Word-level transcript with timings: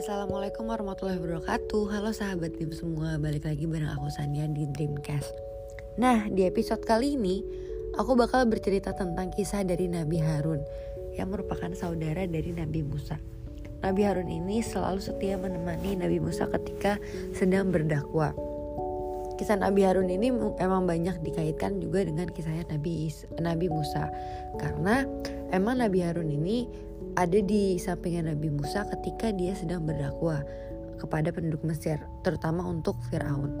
Assalamualaikum 0.00 0.64
warahmatullahi 0.64 1.20
wabarakatuh. 1.20 1.92
Halo 1.92 2.08
sahabat 2.16 2.56
Dim 2.56 2.72
semua 2.72 3.20
Balik 3.20 3.44
lagi 3.44 3.68
bareng 3.68 3.92
aku 3.92 4.08
Sania 4.08 4.48
di 4.48 4.64
Dreamcast. 4.64 5.28
Nah 6.00 6.24
di 6.24 6.48
episode 6.48 6.80
kali 6.88 7.20
ini 7.20 7.44
Aku 8.00 8.16
bakal 8.16 8.48
bercerita 8.48 8.96
tentang 8.96 9.28
kisah 9.28 9.60
dari 9.60 9.92
Nabi 9.92 10.16
Harun 10.16 10.64
Yang 11.20 11.28
merupakan 11.36 11.68
saudara 11.76 12.24
dari 12.24 12.48
Nabi 12.48 12.80
Musa. 12.80 13.20
Nabi 13.84 14.00
Harun 14.08 14.32
ini 14.32 14.64
selalu 14.64 15.04
setia 15.04 15.36
menemani 15.36 16.00
Nabi 16.00 16.16
Musa 16.16 16.48
ketika 16.48 16.96
sedang 17.36 17.68
berdakwah. 17.68 18.32
Kisah 19.36 19.60
Nabi 19.60 19.84
Harun 19.84 20.08
ini 20.08 20.32
emang 20.64 20.88
banyak 20.88 21.20
dikaitkan 21.20 21.76
juga 21.76 22.08
dengan 22.08 22.32
kisahnya 22.32 22.64
Nabi 22.72 23.12
Nabi 23.36 23.68
Musa. 23.68 24.08
Karena 24.56 25.04
emang 25.50 25.82
Nabi 25.82 26.02
Harun 26.02 26.30
ini 26.30 26.66
ada 27.18 27.38
di 27.42 27.76
sampingnya 27.76 28.34
Nabi 28.34 28.50
Musa 28.50 28.86
ketika 28.98 29.30
dia 29.34 29.54
sedang 29.54 29.86
berdakwah 29.86 30.42
kepada 30.98 31.30
penduduk 31.30 31.62
Mesir 31.66 32.00
terutama 32.26 32.66
untuk 32.66 32.98
Firaun 33.08 33.56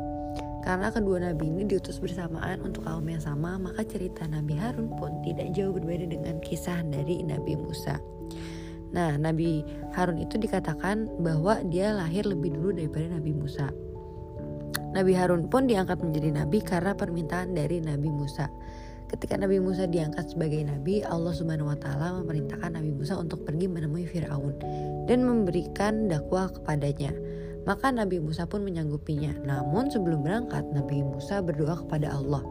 karena 0.60 0.92
kedua 0.92 1.24
nabi 1.24 1.48
ini 1.48 1.64
diutus 1.64 1.96
bersamaan 1.96 2.60
untuk 2.60 2.84
kaum 2.84 3.08
yang 3.08 3.24
sama 3.24 3.56
maka 3.56 3.80
cerita 3.80 4.28
Nabi 4.28 4.60
Harun 4.60 4.92
pun 5.00 5.24
tidak 5.24 5.56
jauh 5.56 5.72
berbeda 5.72 6.04
dengan 6.04 6.36
kisah 6.44 6.84
dari 6.84 7.24
Nabi 7.24 7.56
Musa 7.56 7.96
Nah, 8.90 9.14
Nabi 9.14 9.62
Harun 9.94 10.18
itu 10.18 10.34
dikatakan 10.34 11.22
bahwa 11.22 11.62
dia 11.70 11.94
lahir 11.94 12.26
lebih 12.26 12.58
dulu 12.58 12.74
daripada 12.74 13.06
Nabi 13.06 13.32
Musa. 13.34 13.70
Nabi 14.90 15.14
Harun 15.14 15.46
pun 15.46 15.70
diangkat 15.70 16.02
menjadi 16.02 16.34
nabi 16.34 16.58
karena 16.58 16.98
permintaan 16.98 17.54
dari 17.54 17.78
Nabi 17.78 18.10
Musa. 18.10 18.50
Ketika 19.10 19.34
Nabi 19.34 19.58
Musa 19.58 19.90
diangkat 19.90 20.38
sebagai 20.38 20.62
nabi, 20.62 21.02
Allah 21.02 21.34
Subhanahu 21.34 21.74
wa 21.74 21.74
taala 21.74 22.22
memerintahkan 22.22 22.78
Nabi 22.78 22.94
Musa 22.94 23.18
untuk 23.18 23.42
pergi 23.42 23.66
menemui 23.66 24.06
Firaun 24.06 24.54
dan 25.10 25.26
memberikan 25.26 26.06
dakwah 26.06 26.46
kepadanya. 26.46 27.10
Maka 27.66 27.90
Nabi 27.90 28.22
Musa 28.22 28.46
pun 28.46 28.62
menyanggupinya. 28.62 29.34
Namun 29.42 29.90
sebelum 29.90 30.22
berangkat, 30.22 30.62
Nabi 30.70 31.02
Musa 31.02 31.42
berdoa 31.42 31.82
kepada 31.82 32.14
Allah 32.14 32.46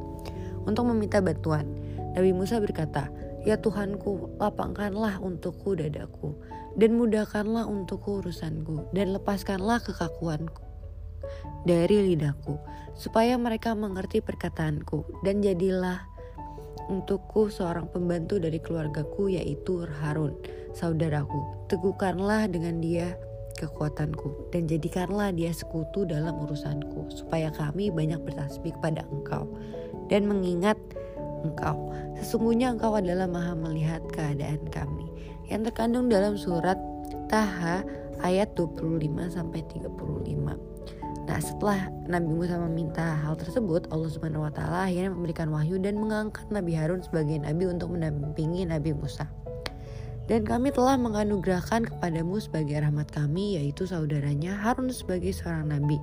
untuk 0.67 0.83
meminta 0.91 1.23
bantuan. 1.23 1.63
Nabi 2.19 2.35
Musa 2.35 2.59
berkata, 2.59 3.07
"Ya 3.47 3.55
Tuhanku, 3.55 4.35
lapangkanlah 4.43 5.23
untukku 5.23 5.79
dadaku 5.79 6.35
dan 6.75 6.99
mudahkanlah 6.99 7.71
untukku 7.71 8.19
urusanku 8.19 8.91
dan 8.91 9.15
lepaskanlah 9.15 9.79
kekakuanku." 9.79 10.67
dari 11.67 12.13
lidahku, 12.13 12.55
supaya 12.95 13.35
mereka 13.35 13.75
mengerti 13.75 14.23
perkataanku, 14.23 15.23
dan 15.27 15.43
jadilah 15.43 16.08
untukku 16.89 17.47
seorang 17.53 17.85
pembantu 17.93 18.41
dari 18.41 18.57
keluargaku, 18.57 19.31
yaitu 19.37 19.85
Harun, 20.01 20.33
saudaraku. 20.73 21.37
Teguhkanlah 21.69 22.49
dengan 22.49 22.81
dia 22.81 23.13
kekuatanku, 23.61 24.49
dan 24.49 24.65
jadikanlah 24.65 25.29
dia 25.29 25.53
sekutu 25.53 26.03
dalam 26.09 26.35
urusanku, 26.41 27.13
supaya 27.13 27.53
kami 27.53 27.93
banyak 27.93 28.17
bertasbih 28.25 28.73
kepada 28.75 29.05
engkau, 29.13 29.45
dan 30.09 30.25
mengingat 30.25 30.75
engkau. 31.45 31.93
Sesungguhnya 32.19 32.73
engkau 32.75 32.97
adalah 32.97 33.29
maha 33.29 33.53
melihat 33.55 34.03
keadaan 34.11 34.59
kami. 34.73 35.07
Yang 35.47 35.71
terkandung 35.71 36.09
dalam 36.09 36.35
surat 36.35 36.77
Taha 37.29 37.85
ayat 38.25 38.57
25 38.57 39.29
sampai 39.29 39.61
35. 39.69 40.57
Nah 41.29 41.37
setelah 41.37 41.93
Nabi 42.09 42.25
Musa 42.25 42.57
meminta 42.57 43.21
hal 43.21 43.37
tersebut 43.37 43.85
Allah 43.93 44.09
Subhanahu 44.09 44.49
Wa 44.49 44.53
Taala 44.57 44.89
akhirnya 44.89 45.13
memberikan 45.13 45.53
wahyu 45.53 45.77
dan 45.77 46.01
mengangkat 46.01 46.49
Nabi 46.49 46.73
Harun 46.73 47.05
sebagai 47.05 47.37
nabi 47.37 47.69
untuk 47.69 47.93
mendampingi 47.93 48.65
Nabi 48.65 48.97
Musa. 48.97 49.29
Dan 50.25 50.41
kami 50.41 50.73
telah 50.73 50.97
menganugerahkan 50.97 51.85
kepadamu 51.85 52.41
sebagai 52.41 52.81
rahmat 52.81 53.13
kami 53.13 53.61
yaitu 53.61 53.85
saudaranya 53.85 54.57
Harun 54.57 54.89
sebagai 54.89 55.29
seorang 55.29 55.69
nabi 55.69 56.01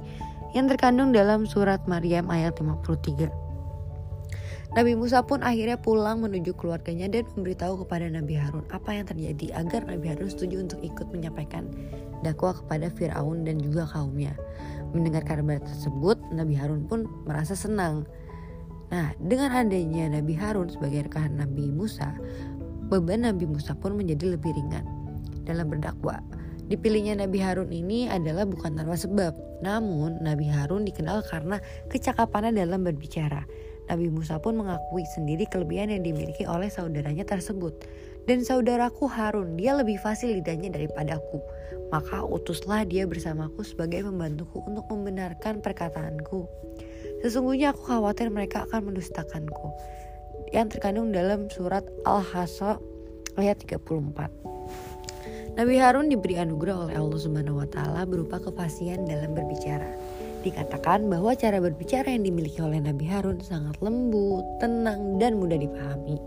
yang 0.55 0.71
terkandung 0.71 1.11
dalam 1.11 1.43
surat 1.43 1.83
Maryam 1.91 2.31
ayat 2.31 2.55
53. 2.63 3.46
Nabi 4.75 4.99
Musa 4.99 5.23
pun 5.23 5.47
akhirnya 5.47 5.79
pulang 5.79 6.27
menuju 6.27 6.51
keluarganya 6.59 7.07
dan 7.07 7.23
memberitahu 7.39 7.87
kepada 7.87 8.11
Nabi 8.11 8.35
Harun 8.35 8.67
apa 8.75 8.91
yang 8.91 9.07
terjadi 9.07 9.63
agar 9.63 9.87
Nabi 9.87 10.11
Harun 10.11 10.27
setuju 10.27 10.67
untuk 10.67 10.83
ikut 10.83 11.07
menyampaikan 11.15 11.71
dakwah 12.27 12.51
kepada 12.59 12.91
Firaun 12.91 13.47
dan 13.47 13.63
juga 13.63 13.87
kaumnya. 13.87 14.35
Mendengar 14.91 15.23
kabar 15.23 15.63
tersebut, 15.63 16.19
Nabi 16.35 16.59
Harun 16.59 16.83
pun 16.91 17.07
merasa 17.29 17.55
senang. 17.55 18.09
Nah, 18.91 19.15
dengan 19.23 19.55
adanya 19.55 20.11
Nabi 20.11 20.35
Harun 20.35 20.67
sebagai 20.67 21.07
rekan 21.07 21.39
Nabi 21.39 21.71
Musa, 21.71 22.15
beban 22.91 23.23
Nabi 23.23 23.47
Musa 23.47 23.75
pun 23.79 23.95
menjadi 23.95 24.35
lebih 24.35 24.51
ringan 24.51 24.87
dalam 25.47 25.71
berdakwah. 25.71 26.19
Dipilihnya 26.67 27.23
Nabi 27.23 27.39
Harun 27.39 27.71
ini 27.71 28.11
adalah 28.11 28.43
bukan 28.43 28.75
tanpa 28.75 28.99
sebab, 28.99 29.39
namun 29.63 30.19
Nabi 30.19 30.51
Harun 30.51 30.83
dikenal 30.83 31.23
karena 31.31 31.63
kecakapannya 31.87 32.59
dalam 32.59 32.83
berbicara. 32.83 33.47
Nabi 33.87 34.11
Musa 34.11 34.43
pun 34.43 34.59
mengakui 34.59 35.07
sendiri 35.15 35.47
kelebihan 35.47 35.95
yang 35.95 36.03
dimiliki 36.03 36.43
oleh 36.47 36.67
saudaranya 36.67 37.23
tersebut. 37.23 37.75
Dan 38.27 38.43
saudaraku 38.43 39.07
Harun, 39.07 39.55
dia 39.55 39.79
lebih 39.79 40.03
fasih 40.03 40.35
lidahnya 40.35 40.75
daripadaku. 40.75 41.39
Maka 41.95 42.27
utuslah 42.27 42.83
dia 42.83 43.07
bersamaku 43.07 43.63
sebagai 43.63 44.03
pembantuku 44.03 44.59
untuk 44.67 44.91
membenarkan 44.91 45.63
perkataanku. 45.63 46.51
Sesungguhnya 47.23 47.71
aku 47.71 47.87
khawatir 47.87 48.27
mereka 48.35 48.67
akan 48.67 48.91
mendustakanku. 48.91 49.71
Yang 50.51 50.79
terkandung 50.79 51.15
dalam 51.15 51.47
surat 51.47 51.87
Al-Hasa 52.03 52.83
ayat 53.39 53.63
34. 53.63 54.47
Nabi 55.57 55.81
Harun 55.81 56.13
diberi 56.13 56.37
anugerah 56.37 56.85
oleh 56.85 56.97
Allah 57.01 57.17
Subhanahu 57.17 57.65
wa 57.65 57.69
taala 57.71 58.05
berupa 58.05 58.37
kefasihan 58.37 59.01
dalam 59.09 59.33
berbicara. 59.33 59.89
Dikatakan 60.47 61.11
bahwa 61.11 61.35
cara 61.35 61.59
berbicara 61.59 62.07
yang 62.07 62.23
dimiliki 62.23 62.63
oleh 62.63 62.79
Nabi 62.79 63.03
Harun 63.11 63.43
sangat 63.43 63.83
lembut, 63.83 64.47
tenang, 64.63 65.19
dan 65.19 65.43
mudah 65.43 65.59
dipahami. 65.59 66.23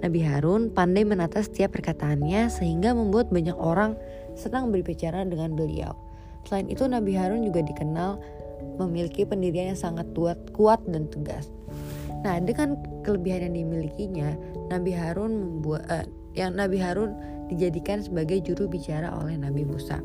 Nabi 0.00 0.20
Harun 0.24 0.72
pandai 0.72 1.04
menata 1.04 1.44
setiap 1.44 1.76
perkataannya 1.76 2.48
sehingga 2.48 2.96
membuat 2.96 3.28
banyak 3.28 3.52
orang 3.60 4.00
senang 4.32 4.72
berbicara 4.72 5.28
dengan 5.28 5.52
beliau. 5.52 5.92
Selain 6.48 6.72
itu 6.72 6.88
Nabi 6.88 7.12
Harun 7.16 7.44
juga 7.44 7.60
dikenal 7.60 8.16
memiliki 8.80 9.28
pendirian 9.28 9.76
yang 9.76 9.80
sangat 9.80 10.08
kuat, 10.16 10.40
kuat 10.56 10.80
dan 10.88 11.04
tegas. 11.12 11.52
Nah, 12.24 12.40
dengan 12.40 12.80
kelebihan 13.04 13.52
yang 13.52 13.68
dimilikinya, 13.68 14.32
Nabi 14.72 14.96
Harun 14.96 15.32
membuat 15.60 15.84
eh, 15.92 16.08
yang 16.32 16.56
Nabi 16.56 16.80
Harun 16.80 17.12
dijadikan 17.52 18.00
sebagai 18.00 18.40
juru 18.40 18.72
bicara 18.72 19.12
oleh 19.12 19.36
Nabi 19.36 19.68
Musa. 19.68 20.00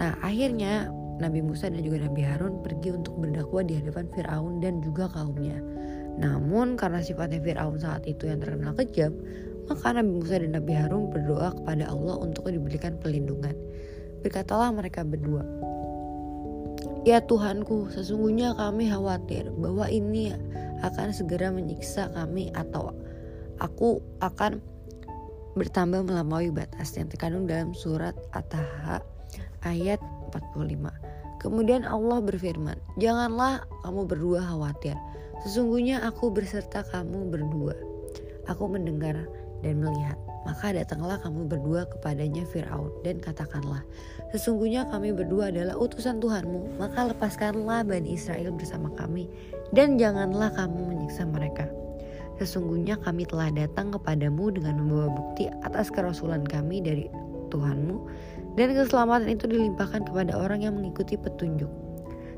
Nah, 0.00 0.16
akhirnya 0.24 0.88
Nabi 1.22 1.40
Musa 1.40 1.70
dan 1.70 1.78
juga 1.80 2.02
Nabi 2.02 2.26
Harun 2.26 2.60
pergi 2.66 2.90
untuk 2.90 3.14
berdakwah 3.22 3.62
di 3.62 3.78
hadapan 3.78 4.10
Firaun 4.10 4.58
dan 4.58 4.82
juga 4.82 5.06
kaumnya. 5.06 5.62
Namun 6.18 6.76
karena 6.76 7.00
sifatnya 7.00 7.40
Fir'aun 7.40 7.80
saat 7.80 8.04
itu 8.04 8.28
yang 8.28 8.42
terkenal 8.42 8.76
kejam, 8.76 9.16
maka 9.70 9.96
Nabi 9.96 10.10
Musa 10.18 10.42
dan 10.42 10.52
Nabi 10.52 10.72
Harun 10.76 11.08
berdoa 11.08 11.54
kepada 11.56 11.88
Allah 11.88 12.16
untuk 12.20 12.50
diberikan 12.50 12.98
perlindungan. 13.00 13.54
Berkatalah 14.20 14.74
mereka 14.74 15.06
berdua, 15.06 15.42
Ya 17.02 17.18
Tuhanku, 17.18 17.90
sesungguhnya 17.90 18.54
kami 18.54 18.86
khawatir 18.86 19.50
bahwa 19.58 19.90
ini 19.90 20.30
akan 20.86 21.10
segera 21.10 21.50
menyiksa 21.50 22.10
kami 22.14 22.54
atau 22.54 22.94
aku 23.58 23.98
akan 24.22 24.62
bertambah 25.58 26.06
melampaui 26.06 26.54
batas 26.54 26.94
yang 26.94 27.10
terkandung 27.10 27.50
dalam 27.50 27.74
surat 27.74 28.14
At-Taha 28.30 29.02
ayat 29.66 29.98
45. 30.30 31.01
Kemudian 31.42 31.82
Allah 31.82 32.22
berfirman, 32.22 32.78
"Janganlah 33.02 33.66
kamu 33.82 34.06
berdua 34.06 34.40
khawatir. 34.46 34.94
Sesungguhnya 35.42 36.06
aku 36.06 36.30
berserta 36.30 36.86
kamu 36.86 37.34
berdua. 37.34 37.74
Aku 38.46 38.70
mendengar 38.70 39.26
dan 39.66 39.82
melihat. 39.82 40.14
Maka 40.42 40.74
datanglah 40.74 41.22
kamu 41.22 41.46
berdua 41.46 41.86
kepadanya 41.86 42.42
Firaun 42.50 42.90
dan 43.06 43.22
katakanlah, 43.22 43.86
sesungguhnya 44.34 44.90
kami 44.90 45.14
berdua 45.14 45.54
adalah 45.54 45.78
utusan 45.78 46.18
Tuhanmu. 46.18 46.82
Maka 46.82 47.14
lepaskanlah 47.14 47.86
Bani 47.86 48.18
Israel 48.18 48.50
bersama 48.50 48.90
kami 48.98 49.30
dan 49.70 50.02
janganlah 50.02 50.50
kamu 50.54 50.94
menyiksa 50.94 51.26
mereka." 51.30 51.70
Sesungguhnya 52.42 52.98
kami 52.98 53.22
telah 53.22 53.54
datang 53.54 53.94
kepadamu 53.94 54.50
dengan 54.50 54.82
membawa 54.82 55.14
bukti 55.14 55.46
atas 55.62 55.94
kerasulan 55.94 56.42
kami 56.42 56.82
dari 56.82 57.06
Tuhanmu 57.54 57.96
dan 58.58 58.76
keselamatan 58.76 59.28
itu 59.32 59.48
dilimpahkan 59.48 60.04
kepada 60.04 60.36
orang 60.36 60.64
yang 60.64 60.76
mengikuti 60.76 61.16
petunjuk. 61.16 61.68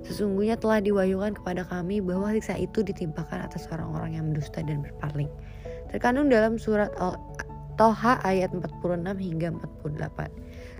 Sesungguhnya 0.05 0.61
telah 0.61 0.85
diwahyukan 0.85 1.41
kepada 1.41 1.65
kami 1.65 2.05
bahwa 2.05 2.29
siksa 2.37 2.61
itu 2.61 2.85
ditimpakan 2.85 3.49
atas 3.49 3.65
orang-orang 3.73 4.21
yang 4.21 4.25
mendusta 4.29 4.61
dan 4.61 4.85
berpaling. 4.85 5.33
Terkandung 5.89 6.29
dalam 6.29 6.61
surat 6.61 6.93
Al-Toha 7.01 8.21
ayat 8.21 8.53
46 8.53 9.01
hingga 9.17 9.49
48. 9.81 10.29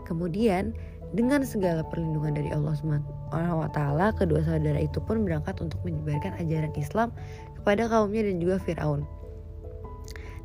Kemudian 0.05 0.77
dengan 1.17 1.41
segala 1.47 1.87
perlindungan 1.89 2.37
dari 2.37 2.51
Allah 2.53 2.75
SWT, 2.77 3.79
kedua 4.19 4.41
saudara 4.45 4.81
itu 4.83 4.99
pun 5.01 5.25
berangkat 5.25 5.57
untuk 5.63 5.81
menyebarkan 5.87 6.37
ajaran 6.43 6.75
Islam 6.77 7.09
kepada 7.57 7.89
kaumnya 7.89 8.29
dan 8.29 8.37
juga 8.43 8.61
Firaun. 8.61 9.09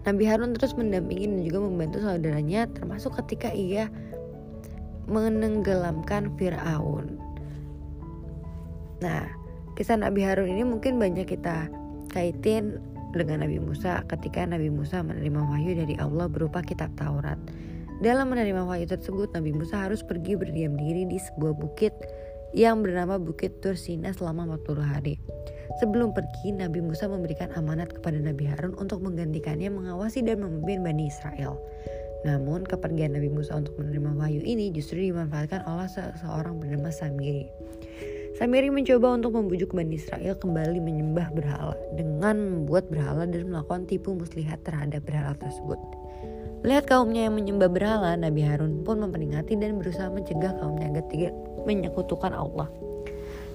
Nabi 0.07 0.23
Harun 0.23 0.55
terus 0.55 0.71
mendampingi 0.79 1.27
dan 1.27 1.41
juga 1.43 1.59
membantu 1.59 1.99
saudaranya 1.99 2.71
termasuk 2.71 3.19
ketika 3.19 3.51
ia 3.51 3.91
menenggelamkan 5.09 6.31
Fir'aun. 6.37 7.17
Nah, 9.01 9.25
kisah 9.75 9.97
Nabi 9.99 10.23
Harun 10.23 10.47
ini 10.47 10.63
mungkin 10.63 11.01
banyak 11.01 11.27
kita 11.27 11.67
kaitin 12.13 12.77
dengan 13.13 13.41
Nabi 13.41 13.57
Musa 13.57 14.05
ketika 14.05 14.45
Nabi 14.45 14.69
Musa 14.69 15.01
menerima 15.01 15.41
wahyu 15.41 15.73
dari 15.73 15.95
Allah 15.97 16.29
berupa 16.29 16.61
kitab 16.61 16.93
Taurat. 16.93 17.37
Dalam 17.99 18.31
menerima 18.31 18.63
wahyu 18.63 18.87
tersebut, 18.87 19.35
Nabi 19.35 19.51
Musa 19.51 19.83
harus 19.83 19.99
pergi 19.99 20.39
berdiam 20.39 20.79
diri 20.79 21.03
di 21.03 21.19
sebuah 21.19 21.51
bukit 21.59 21.91
yang 22.55 22.81
bernama 22.81 23.21
Bukit 23.21 23.61
Tursina 23.61 24.09
selama 24.15 24.57
40 24.57 24.81
hari. 24.81 25.15
Sebelum 25.77 26.17
pergi, 26.17 26.55
Nabi 26.55 26.81
Musa 26.81 27.05
memberikan 27.05 27.53
amanat 27.53 27.93
kepada 27.93 28.17
Nabi 28.17 28.49
Harun 28.49 28.73
untuk 28.81 29.05
menggantikannya 29.05 29.69
mengawasi 29.69 30.25
dan 30.25 30.41
memimpin 30.41 30.81
Bani 30.81 31.11
Israel. 31.11 31.61
Namun, 32.27 32.67
kepergian 32.67 33.15
Nabi 33.15 33.31
Musa 33.31 33.55
untuk 33.55 33.79
menerima 33.79 34.11
wahyu 34.19 34.43
ini 34.43 34.75
justru 34.75 34.99
dimanfaatkan 34.99 35.63
oleh 35.63 35.87
seseorang 35.87 36.59
bernama 36.59 36.91
Samiri. 36.91 37.47
Samiri 38.39 38.71
mencoba 38.71 39.19
untuk 39.19 39.35
membujuk 39.35 39.75
Bani 39.75 39.99
Israel 39.99 40.35
kembali 40.35 40.79
menyembah 40.79 41.27
berhala 41.35 41.75
dengan 41.95 42.39
membuat 42.39 42.87
berhala 42.87 43.27
dan 43.27 43.51
melakukan 43.51 43.83
tipu 43.83 44.15
muslihat 44.15 44.63
terhadap 44.63 45.03
berhala 45.03 45.35
tersebut. 45.35 45.79
Melihat 46.63 46.91
kaumnya 46.91 47.27
yang 47.27 47.35
menyembah 47.39 47.71
berhala, 47.71 48.15
Nabi 48.19 48.43
Harun 48.43 48.83
pun 48.83 48.99
memperingati 48.99 49.55
dan 49.55 49.79
berusaha 49.79 50.11
mencegah 50.11 50.55
kaumnya 50.59 50.91
agar 50.91 51.05
tidak 51.07 51.33
menyekutukan 51.63 52.35
Allah. 52.35 52.67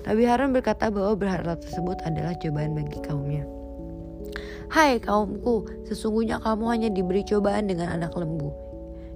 Nabi 0.05 0.25
Harun 0.28 0.52
berkata 0.52 0.93
bahwa 0.93 1.16
berhala 1.16 1.56
tersebut 1.56 2.00
adalah 2.05 2.37
cobaan 2.37 2.76
bagi 2.76 3.00
kaumnya. 3.00 3.53
Hai 4.75 4.99
kaumku, 4.99 5.87
sesungguhnya 5.87 6.43
kamu 6.43 6.67
hanya 6.67 6.88
diberi 6.91 7.23
cobaan 7.23 7.71
dengan 7.71 7.94
anak 7.94 8.11
lembu. 8.19 8.50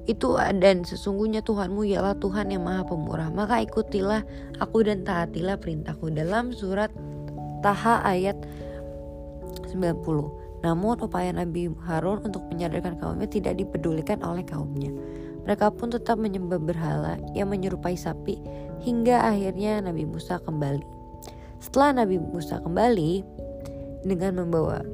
Itu 0.06 0.38
dan 0.38 0.86
sesungguhnya 0.86 1.42
Tuhanmu 1.42 1.82
ialah 1.82 2.14
Tuhan 2.22 2.54
yang 2.54 2.62
maha 2.62 2.86
pemurah. 2.86 3.26
Maka 3.34 3.66
ikutilah 3.66 4.22
aku 4.62 4.86
dan 4.86 5.02
taatilah 5.02 5.58
perintahku 5.58 6.14
dalam 6.14 6.54
surat 6.54 6.94
Taha 7.58 8.06
ayat 8.06 8.38
90. 9.74 10.62
Namun 10.62 11.02
upaya 11.02 11.34
Nabi 11.34 11.74
Harun 11.90 12.22
untuk 12.22 12.46
menyadarkan 12.54 12.94
kaumnya 13.02 13.26
tidak 13.26 13.58
dipedulikan 13.58 14.22
oleh 14.22 14.46
kaumnya. 14.46 14.94
Mereka 15.42 15.74
pun 15.74 15.90
tetap 15.90 16.22
menyembah 16.22 16.62
berhala 16.62 17.18
yang 17.34 17.50
menyerupai 17.50 17.98
sapi 17.98 18.38
hingga 18.86 19.26
akhirnya 19.26 19.82
Nabi 19.82 20.06
Musa 20.06 20.38
kembali. 20.38 20.86
Setelah 21.58 22.06
Nabi 22.06 22.22
Musa 22.22 22.62
kembali 22.62 23.26
dengan 24.06 24.38
membawa 24.38 24.86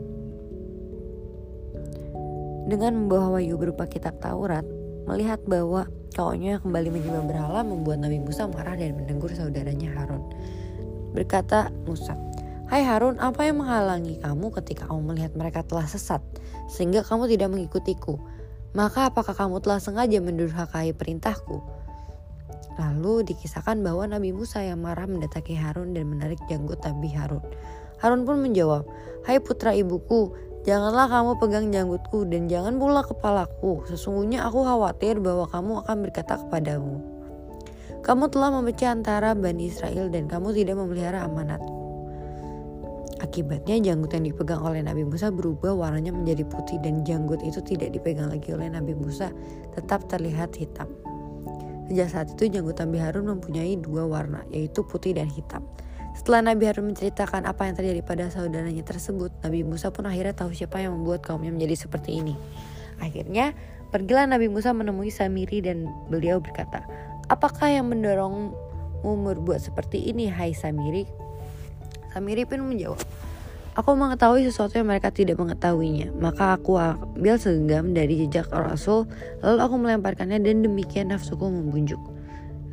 dengan 2.64 2.96
membawa 2.96 3.36
wahyu 3.36 3.60
berupa 3.60 3.84
kitab 3.84 4.16
Taurat, 4.24 4.64
melihat 5.04 5.40
bahwa 5.44 5.84
kawannya 6.16 6.56
kembali 6.64 6.88
menyembah 6.88 7.24
berhala 7.28 7.60
membuat 7.60 8.00
Nabi 8.00 8.24
Musa 8.24 8.48
marah 8.48 8.72
dan 8.78 8.96
menegur 8.96 9.28
saudaranya 9.36 9.92
Harun. 9.92 10.24
Berkata 11.12 11.68
Musa, 11.84 12.16
Hai 12.64 12.80
Harun, 12.80 13.20
apa 13.20 13.44
yang 13.44 13.60
menghalangi 13.60 14.18
kamu 14.24 14.48
ketika 14.58 14.88
kamu 14.88 15.12
melihat 15.12 15.32
mereka 15.36 15.60
telah 15.62 15.84
sesat, 15.84 16.24
sehingga 16.72 17.04
kamu 17.04 17.28
tidak 17.28 17.52
mengikutiku? 17.52 18.16
Maka 18.72 19.12
apakah 19.12 19.36
kamu 19.36 19.60
telah 19.60 19.78
sengaja 19.78 20.18
mendurhakai 20.18 20.96
perintahku? 20.96 21.60
Lalu 22.74 23.22
dikisahkan 23.30 23.78
bahwa 23.84 24.08
Nabi 24.10 24.34
Musa 24.34 24.64
yang 24.64 24.82
marah 24.82 25.06
mendatangi 25.06 25.54
Harun 25.54 25.94
dan 25.94 26.10
menarik 26.10 26.40
janggut 26.50 26.82
Nabi 26.82 27.12
Harun. 27.14 27.44
Harun 28.02 28.26
pun 28.26 28.42
menjawab, 28.42 28.82
Hai 29.22 29.38
putra 29.38 29.70
ibuku, 29.76 30.34
janganlah 30.64 31.06
kamu 31.06 31.32
pegang 31.38 31.66
janggutku 31.70 32.26
dan 32.28 32.48
jangan 32.48 32.80
pula 32.80 33.04
kepalaku. 33.04 33.84
Sesungguhnya 33.88 34.44
aku 34.48 34.64
khawatir 34.64 35.20
bahwa 35.20 35.44
kamu 35.48 35.84
akan 35.84 35.96
berkata 36.02 36.40
kepadamu, 36.40 37.00
Kamu 38.04 38.28
telah 38.28 38.50
memecah 38.60 38.92
antara 38.92 39.32
Bani 39.32 39.68
Israel 39.68 40.12
dan 40.12 40.28
kamu 40.28 40.52
tidak 40.52 40.76
memelihara 40.76 41.24
amanatku. 41.24 41.84
Akibatnya 43.24 43.80
janggut 43.80 44.12
yang 44.12 44.28
dipegang 44.28 44.60
oleh 44.60 44.84
Nabi 44.84 45.08
Musa 45.08 45.32
berubah 45.32 45.72
warnanya 45.72 46.12
menjadi 46.12 46.44
putih 46.44 46.76
dan 46.84 47.08
janggut 47.08 47.40
itu 47.40 47.64
tidak 47.64 47.96
dipegang 47.96 48.28
lagi 48.28 48.52
oleh 48.52 48.68
Nabi 48.68 48.92
Musa 48.92 49.32
tetap 49.72 50.04
terlihat 50.12 50.52
hitam. 50.52 50.92
Sejak 51.88 52.08
saat 52.12 52.28
itu 52.36 52.52
janggut 52.52 52.76
Nabi 52.76 53.00
Harun 53.00 53.32
mempunyai 53.32 53.80
dua 53.80 54.04
warna, 54.04 54.44
yaitu 54.52 54.84
putih 54.84 55.16
dan 55.16 55.28
hitam. 55.32 55.64
Setelah 56.14 56.54
Nabi 56.54 56.70
Harun 56.70 56.94
menceritakan 56.94 57.42
apa 57.44 57.66
yang 57.66 57.74
terjadi 57.74 58.00
pada 58.06 58.30
saudaranya 58.30 58.86
tersebut, 58.86 59.34
Nabi 59.42 59.66
Musa 59.66 59.90
pun 59.90 60.06
akhirnya 60.06 60.32
tahu 60.32 60.54
siapa 60.54 60.78
yang 60.78 60.94
membuat 60.94 61.26
kaumnya 61.26 61.50
menjadi 61.50 61.74
seperti 61.86 62.22
ini. 62.22 62.38
Akhirnya, 63.02 63.52
pergilah 63.90 64.30
Nabi 64.30 64.46
Musa 64.46 64.70
menemui 64.70 65.10
Samiri 65.10 65.58
dan 65.58 65.90
beliau 66.06 66.38
berkata, 66.38 66.86
Apakah 67.26 67.66
yang 67.66 67.90
mendorongmu 67.90 68.54
berbuat 69.02 69.58
seperti 69.58 70.06
ini, 70.06 70.30
hai 70.30 70.54
Samiri? 70.54 71.02
Samiri 72.14 72.46
pun 72.46 72.62
menjawab, 72.62 73.02
Aku 73.74 73.98
mengetahui 73.98 74.46
sesuatu 74.46 74.78
yang 74.78 74.86
mereka 74.86 75.10
tidak 75.10 75.34
mengetahuinya. 75.34 76.14
Maka 76.14 76.54
aku 76.54 76.78
ambil 76.78 77.34
segenggam 77.42 77.90
dari 77.90 78.22
jejak 78.22 78.46
Rasul, 78.54 79.10
lalu 79.42 79.58
aku 79.58 79.74
melemparkannya 79.82 80.38
dan 80.38 80.62
demikian 80.62 81.10
nafsuku 81.10 81.42
membunjuk. 81.42 81.98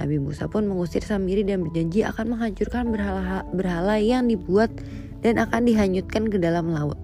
Nabi 0.02 0.18
Musa 0.18 0.50
pun 0.50 0.66
mengusir 0.66 1.06
Samiri 1.06 1.46
dan 1.46 1.62
berjanji 1.62 2.02
akan 2.02 2.34
menghancurkan 2.34 2.90
berhala, 2.90 3.46
berhala 3.54 4.02
yang 4.02 4.26
dibuat 4.26 4.74
dan 5.22 5.38
akan 5.38 5.70
dihanyutkan 5.70 6.26
ke 6.26 6.42
dalam 6.42 6.74
laut. 6.74 6.98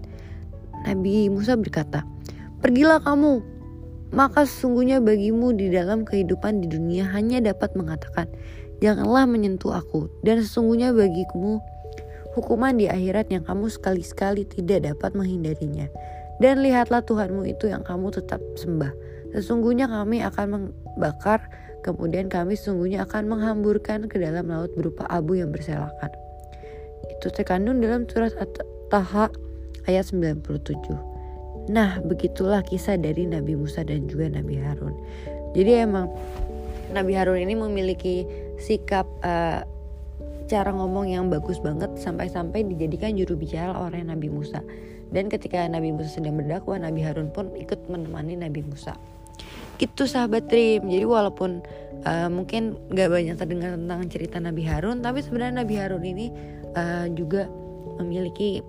Nabi 0.82 1.30
Musa 1.30 1.54
berkata, 1.54 2.02
Pergilah 2.58 3.06
kamu, 3.06 3.46
maka 4.10 4.50
sesungguhnya 4.50 4.98
bagimu 4.98 5.54
di 5.54 5.70
dalam 5.70 6.02
kehidupan 6.02 6.66
di 6.66 6.68
dunia 6.74 7.06
hanya 7.14 7.38
dapat 7.54 7.78
mengatakan, 7.78 8.26
Janganlah 8.82 9.30
menyentuh 9.30 9.78
aku, 9.78 10.10
dan 10.26 10.42
sesungguhnya 10.42 10.94
bagimu 10.94 11.62
hukuman 12.38 12.78
di 12.78 12.86
akhirat 12.86 13.34
yang 13.34 13.42
kamu 13.42 13.70
sekali-sekali 13.70 14.46
tidak 14.46 14.90
dapat 14.94 15.18
menghindarinya. 15.18 15.90
Dan 16.38 16.62
lihatlah 16.62 17.02
Tuhanmu 17.02 17.50
itu 17.50 17.70
yang 17.70 17.82
kamu 17.82 18.14
tetap 18.14 18.38
sembah. 18.58 18.94
Sesungguhnya 19.34 19.90
kami 19.90 20.22
akan 20.22 20.46
membakar, 20.54 21.50
kemudian 21.88 22.28
kami 22.28 22.60
sesungguhnya 22.60 23.08
akan 23.08 23.32
menghamburkan 23.32 24.12
ke 24.12 24.20
dalam 24.20 24.52
laut 24.52 24.76
berupa 24.76 25.08
abu 25.08 25.40
yang 25.40 25.56
berselakan. 25.56 26.12
Itu 27.16 27.32
terkandung 27.32 27.80
dalam 27.80 28.04
surat 28.04 28.36
At-Taha 28.36 29.32
ayat 29.88 30.12
97. 30.12 31.72
Nah, 31.72 32.04
begitulah 32.04 32.60
kisah 32.68 33.00
dari 33.00 33.24
Nabi 33.24 33.56
Musa 33.56 33.88
dan 33.88 34.12
juga 34.12 34.28
Nabi 34.28 34.60
Harun. 34.60 34.96
Jadi 35.56 35.72
emang 35.80 36.12
Nabi 36.92 37.16
Harun 37.16 37.40
ini 37.40 37.56
memiliki 37.56 38.28
sikap 38.60 39.08
uh, 39.24 39.64
cara 40.48 40.72
ngomong 40.72 41.12
yang 41.12 41.28
bagus 41.28 41.60
banget 41.60 41.92
sampai-sampai 42.00 42.64
dijadikan 42.68 43.16
juru 43.16 43.36
bicara 43.36 43.76
oleh 43.76 44.04
Nabi 44.04 44.32
Musa. 44.32 44.64
Dan 45.08 45.32
ketika 45.32 45.64
Nabi 45.68 45.96
Musa 45.96 46.20
sedang 46.20 46.36
berdakwah, 46.36 46.80
Nabi 46.80 47.04
Harun 47.04 47.32
pun 47.32 47.52
ikut 47.56 47.88
menemani 47.88 48.40
Nabi 48.40 48.64
Musa. 48.64 48.96
Gitu 49.78 50.04
sahabat 50.10 50.50
Trim. 50.50 50.90
Jadi 50.90 51.06
walaupun 51.06 51.62
uh, 52.06 52.30
mungkin 52.30 52.78
gak 52.94 53.10
banyak 53.14 53.38
terdengar 53.38 53.78
tentang 53.78 54.02
cerita 54.10 54.38
Nabi 54.42 54.66
Harun, 54.66 55.06
tapi 55.06 55.22
sebenarnya 55.22 55.64
Nabi 55.64 55.76
Harun 55.78 56.04
ini 56.04 56.28
uh, 56.74 57.06
juga 57.14 57.46
memiliki 58.02 58.62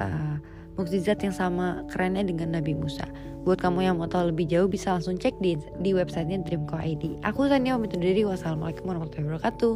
uh, 0.00 0.36
mukjizat 0.74 1.22
yang 1.22 1.34
sama 1.34 1.86
kerennya 1.92 2.26
dengan 2.26 2.56
Nabi 2.58 2.74
Musa. 2.74 3.06
Buat 3.44 3.60
kamu 3.60 3.84
yang 3.84 4.00
mau 4.00 4.08
tahu 4.08 4.32
lebih 4.32 4.48
jauh 4.48 4.68
bisa 4.68 4.96
langsung 4.96 5.20
cek 5.20 5.36
di 5.38 5.60
di 5.84 5.92
websitenya 5.92 6.40
Dreamco 6.48 6.80
ID. 6.80 7.20
Aku 7.28 7.44
Sania 7.44 7.76
pamit 7.76 7.92
undur 7.92 8.08
diri. 8.08 8.24
Wassalamualaikum 8.24 8.88
warahmatullahi 8.88 9.36
wabarakatuh. 9.36 9.74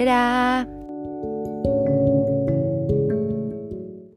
Dadah! 0.00 0.89